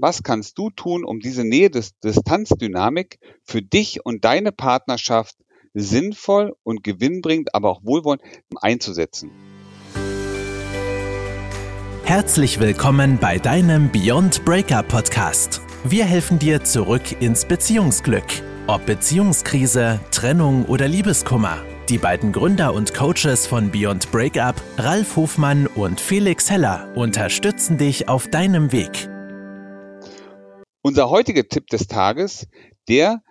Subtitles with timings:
[0.00, 5.36] was kannst du tun, um diese Nähe-Distanzdynamik für dich und deine Partnerschaft
[5.74, 8.22] sinnvoll und gewinnbringend, aber auch wohlwollend
[8.60, 9.30] einzusetzen?
[12.04, 15.60] Herzlich willkommen bei deinem Beyond Breakup Podcast.
[15.84, 18.24] Wir helfen dir zurück ins Beziehungsglück.
[18.66, 21.58] Ob Beziehungskrise, Trennung oder Liebeskummer.
[21.88, 28.08] Die beiden Gründer und Coaches von Beyond Breakup, Ralf Hofmann und Felix Heller, unterstützen dich
[28.08, 29.07] auf deinem Weg.
[30.80, 32.46] Unser heutiger Tipp des Tages,
[32.88, 33.22] der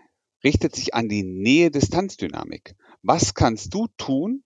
[0.44, 2.76] richtet sich an die Nähe-Distanzdynamik.
[3.04, 4.44] Was kannst du tun?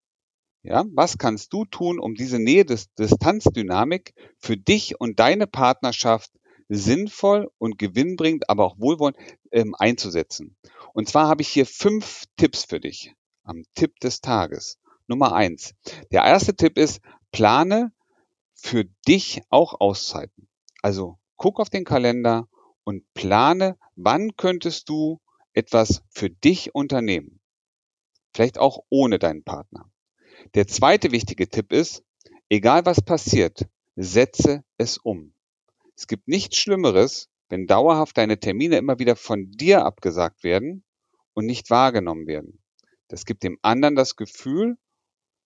[0.62, 6.32] Ja, was kannst du tun, um diese Nähe-Distanzdynamik für dich und deine Partnerschaft
[6.70, 9.18] sinnvoll und gewinnbringend, aber auch wohlwollend
[9.52, 10.56] ähm, einzusetzen?
[10.94, 14.78] Und zwar habe ich hier fünf Tipps für dich am Tipp des Tages.
[15.08, 15.74] Nummer eins.
[16.12, 17.92] Der erste Tipp ist, plane
[18.54, 20.48] für dich auch Auszeiten.
[20.84, 22.48] Also guck auf den Kalender
[22.84, 25.20] und plane, wann könntest du
[25.54, 27.40] etwas für dich unternehmen.
[28.34, 29.92] Vielleicht auch ohne deinen Partner.
[30.56, 32.04] Der zweite wichtige Tipp ist,
[32.50, 35.34] egal was passiert, setze es um.
[35.96, 40.84] Es gibt nichts Schlimmeres, wenn dauerhaft deine Termine immer wieder von dir abgesagt werden
[41.34, 42.64] und nicht wahrgenommen werden.
[43.08, 44.78] Das gibt dem anderen das Gefühl,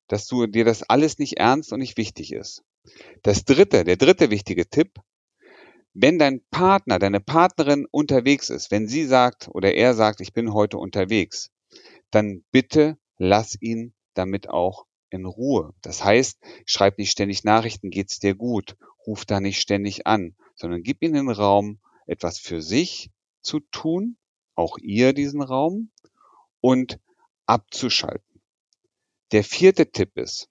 [0.07, 2.63] dass du dir das alles nicht ernst und nicht wichtig ist.
[3.23, 4.99] Das dritte, der dritte wichtige Tipp,
[5.95, 10.53] wenn dein Partner, deine Partnerin unterwegs ist, wenn sie sagt oder er sagt, ich bin
[10.53, 11.51] heute unterwegs,
[12.11, 15.73] dann bitte lass ihn damit auch in Ruhe.
[15.81, 18.75] Das heißt, schreib nicht ständig Nachrichten, geht's dir gut,
[19.07, 23.09] ruf da nicht ständig an, sondern gib ihm den Raum, etwas für sich
[23.41, 24.17] zu tun,
[24.53, 25.91] auch ihr diesen Raum
[26.59, 26.99] und
[27.45, 28.41] abzuschalten.
[29.31, 30.49] Der vierte Tipp ist,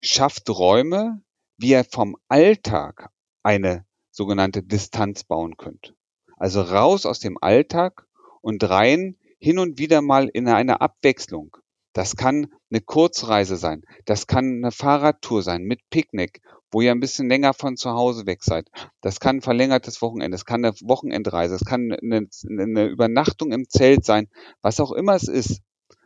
[0.00, 1.20] schafft Räume,
[1.56, 3.10] wie ihr vom Alltag
[3.42, 5.94] eine sogenannte Distanz bauen könnt.
[6.36, 8.06] Also raus aus dem Alltag
[8.40, 11.56] und rein hin und wieder mal in eine Abwechslung.
[11.92, 17.00] Das kann eine Kurzreise sein, das kann eine Fahrradtour sein mit Picknick, wo ihr ein
[17.00, 18.70] bisschen länger von zu Hause weg seid.
[19.02, 23.68] Das kann ein verlängertes Wochenende, es kann eine Wochenendreise, es kann eine, eine Übernachtung im
[23.68, 24.28] Zelt sein,
[24.62, 25.60] was auch immer es ist.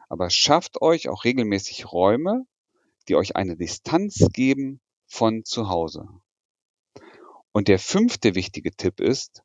[0.08, 2.46] Aber schafft euch auch regelmäßig Räume,
[3.08, 6.08] die euch eine Distanz geben von zu Hause.
[7.56, 9.42] Und der fünfte wichtige Tipp ist,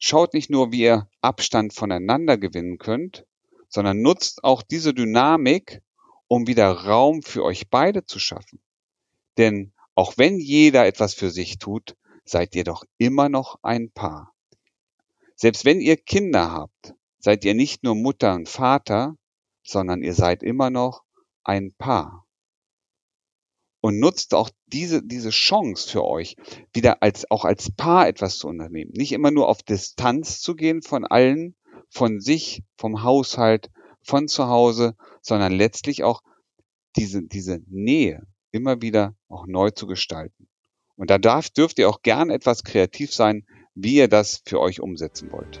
[0.00, 3.24] schaut nicht nur, wie ihr Abstand voneinander gewinnen könnt,
[3.68, 5.80] sondern nutzt auch diese Dynamik,
[6.26, 8.60] um wieder Raum für euch beide zu schaffen.
[9.38, 14.34] Denn auch wenn jeder etwas für sich tut, seid ihr doch immer noch ein Paar.
[15.36, 19.14] Selbst wenn ihr Kinder habt, seid ihr nicht nur Mutter und Vater,
[19.62, 21.04] sondern ihr seid immer noch
[21.44, 22.19] ein Paar.
[23.80, 26.36] Und nutzt auch diese, diese Chance für euch,
[26.72, 28.92] wieder als, auch als Paar etwas zu unternehmen.
[28.94, 31.54] Nicht immer nur auf Distanz zu gehen von allen,
[31.88, 33.70] von sich, vom Haushalt,
[34.02, 36.22] von zu Hause, sondern letztlich auch
[36.96, 40.48] diese, diese Nähe immer wieder auch neu zu gestalten.
[40.96, 44.80] Und da darf, dürft ihr auch gern etwas kreativ sein, wie ihr das für euch
[44.80, 45.60] umsetzen wollt.